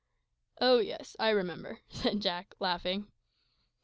[0.59, 1.15] "Oh yes!
[1.19, 3.05] I remember," said Jack, laughing.